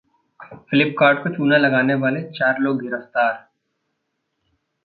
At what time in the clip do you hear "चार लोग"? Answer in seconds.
2.31-2.81